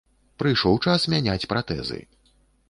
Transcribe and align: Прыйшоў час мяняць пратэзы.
Прыйшоў 0.43 0.79
час 0.85 1.05
мяняць 1.15 1.49
пратэзы. 1.53 2.01